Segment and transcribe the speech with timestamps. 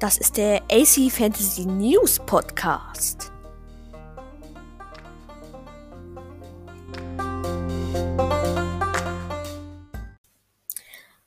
[0.00, 3.30] Das ist der AC Fantasy News Podcast.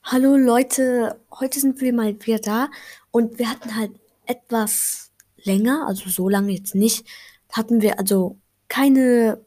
[0.01, 2.71] Hallo Leute, heute sind wir mal wieder da
[3.11, 3.91] und wir hatten halt
[4.25, 7.05] etwas länger, also so lange jetzt nicht,
[7.51, 9.45] hatten wir also keine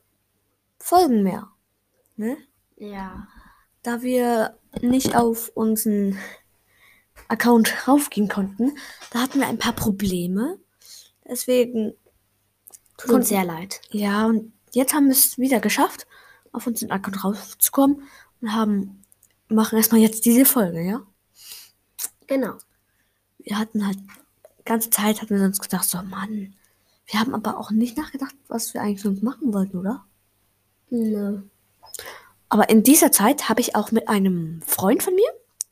[0.79, 1.49] Folgen mehr.
[2.15, 2.37] Ne?
[2.77, 3.27] Ja.
[3.83, 6.17] Da wir nicht auf unseren
[7.29, 8.77] Account raufgehen konnten,
[9.11, 10.59] da hatten wir ein paar Probleme.
[11.29, 11.95] Deswegen
[12.97, 13.81] Tut uns sehr leid.
[13.91, 16.07] Ja, und jetzt haben wir es wieder geschafft,
[16.53, 18.03] auf unseren Account raufzukommen
[18.41, 19.03] und haben
[19.49, 21.03] machen erstmal jetzt diese Folge, ja?
[22.27, 22.55] Genau.
[23.39, 26.55] Wir hatten halt die ganze Zeit hatten wir uns gedacht, so Mann,
[27.07, 30.05] wir haben aber auch nicht nachgedacht, was wir eigentlich sonst machen wollten, oder?
[30.91, 31.43] Nö.
[32.49, 35.29] Aber in dieser Zeit habe ich auch mit einem Freund von mir,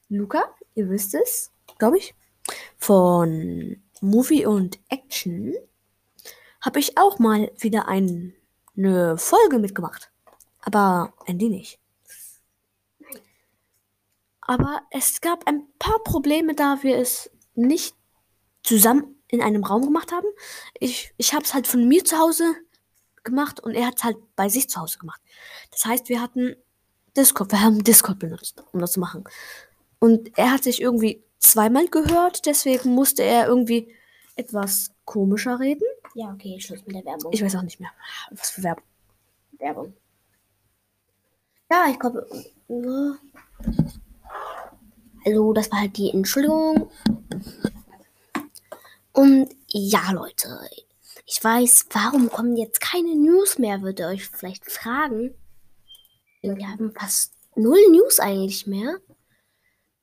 [0.09, 1.51] Luca, ihr wisst es,
[1.85, 2.15] glaube ich,
[2.79, 5.55] von Movie und Action,
[6.63, 8.35] habe ich auch mal wieder ein,
[8.75, 10.11] eine Folge mitgemacht.
[10.63, 11.79] Aber Andy nicht.
[14.41, 17.95] Aber es gab ein paar Probleme, da wir es nicht
[18.63, 20.29] zusammen in einem Raum gemacht haben.
[20.81, 22.55] Ich, ich habe es halt von mir zu Hause
[23.25, 25.21] gemacht und er hat es halt bei sich zu Hause gemacht.
[25.71, 26.57] Das heißt, wir hatten
[27.15, 29.25] Discord, wir haben Discord benutzt, um das zu machen.
[29.99, 33.95] Und er hat sich irgendwie zweimal gehört, deswegen musste er irgendwie
[34.37, 35.87] etwas komischer reden.
[36.15, 37.33] Ja, okay, Schluss mit der Werbung.
[37.33, 37.91] Ich weiß auch nicht mehr,
[38.31, 38.85] was für Werbung.
[39.59, 39.95] Werbung.
[41.71, 42.27] Ja, ich glaube.
[45.25, 46.91] Also, das war halt die Entschuldigung.
[49.13, 50.61] Und ja, Leute.
[51.27, 55.35] Ich weiß, warum kommen jetzt keine News mehr, würdet ihr euch vielleicht fragen.
[56.43, 58.99] Wir haben fast null News eigentlich mehr.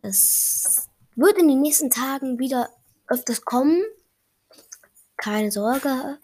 [0.01, 2.69] Es wird in den nächsten Tagen wieder
[3.07, 3.81] öfters kommen.
[5.17, 6.17] Keine Sorge,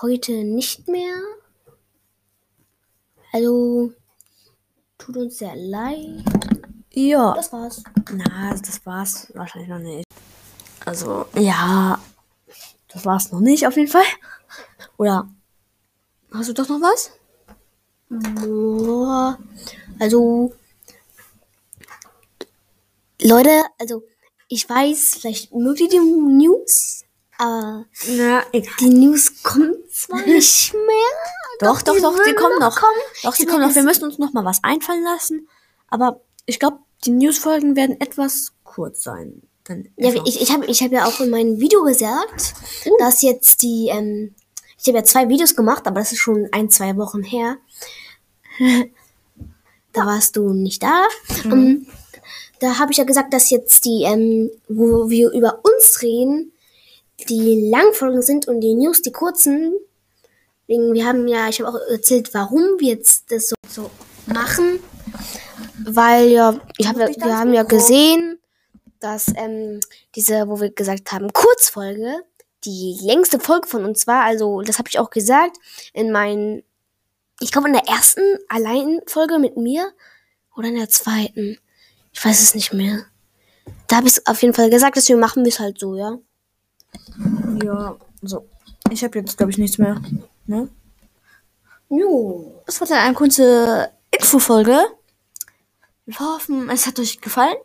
[0.00, 1.14] heute nicht mehr.
[3.32, 3.92] Also,
[4.98, 6.24] tut uns sehr leid.
[6.90, 7.82] Ja, Das war's.
[8.12, 10.04] na, das war's wahrscheinlich noch nicht.
[10.84, 11.98] Also, ja,
[12.88, 14.04] das war's noch nicht auf jeden Fall.
[14.98, 15.28] Oder
[16.32, 17.12] hast du doch noch was?
[18.10, 19.38] Boah.
[19.98, 20.52] Also,
[23.22, 24.02] Leute, also,
[24.52, 27.04] ich weiß, vielleicht mögt ihr die News,
[27.38, 28.74] aber Na, egal.
[28.80, 31.12] die News kommen zwar nicht mehr.
[31.60, 32.76] Doch, doch, doch, die würden kommen noch.
[32.76, 33.00] Kommen.
[33.22, 33.74] Doch, sie kommen noch.
[33.74, 35.48] Wir müssen uns noch mal was einfallen lassen.
[35.88, 39.42] Aber ich glaube, die Newsfolgen werden etwas kurz sein.
[39.64, 42.96] Dann Ja, ich, ich habe ich hab ja auch in meinem Video gesagt, Uh.
[42.98, 44.34] dass jetzt die, ähm,
[44.78, 47.56] ich habe ja zwei Videos gemacht, aber das ist schon ein, zwei Wochen her.
[49.92, 51.06] da warst du nicht da.
[51.44, 51.52] Mhm.
[51.52, 51.86] Ähm,
[52.60, 56.52] da habe ich ja gesagt, dass jetzt die, ähm, wo wir über uns reden,
[57.28, 59.74] die Langfolgen sind und die News die kurzen.
[60.66, 63.90] Wir haben ja, ich habe auch erzählt, warum wir jetzt das so, so
[64.26, 64.80] machen.
[65.84, 68.38] Weil ja, ich hab, wir haben ja gesehen,
[69.00, 69.80] dass ähm,
[70.14, 72.22] diese, wo wir gesagt haben, Kurzfolge,
[72.64, 74.24] die längste Folge von uns war.
[74.24, 75.56] Also, das habe ich auch gesagt
[75.92, 76.62] in meinen,
[77.40, 79.92] ich glaube in der ersten Alleinfolge mit mir
[80.56, 81.58] oder in der zweiten.
[82.12, 83.04] Ich weiß es nicht mehr.
[83.88, 86.18] Da habe ich auf jeden Fall gesagt, deswegen machen wir es halt so, ja.
[87.62, 88.48] ja, so.
[88.90, 90.00] Ich habe jetzt, glaube ich, nichts mehr.
[90.46, 90.68] Ne?
[91.88, 92.62] Jo.
[92.66, 94.78] Das war dann eine kurze Infofolge.
[96.06, 97.56] Wir hoffen, es hat euch gefallen.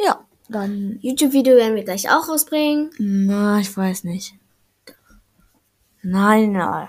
[0.00, 0.98] Ja, dann.
[1.02, 2.90] YouTube-Video werden wir gleich auch rausbringen.
[2.98, 4.34] Na, ich weiß nicht.
[6.02, 6.88] Nein, nein.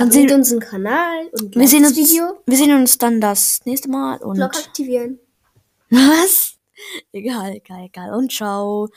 [0.00, 2.42] Dann Abonniert unseren Kanal und wir, sehen das uns, Video.
[2.46, 4.16] wir sehen uns dann das nächste Mal.
[4.22, 5.18] Und Glocke aktivieren.
[5.90, 6.54] was?
[7.12, 8.14] Egal, egal, egal.
[8.14, 8.88] Und ciao.